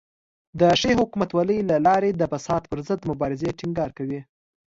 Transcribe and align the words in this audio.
د 0.59 0.61
ښې 0.79 0.91
حکومتولۍ 0.99 1.59
له 1.69 1.75
لارې 1.87 2.09
د 2.15 2.23
فساد 2.31 2.63
پر 2.71 2.79
ضد 2.87 3.01
مبارزې 3.11 3.55
ټینګار 3.59 3.89
کوي. 3.97 4.19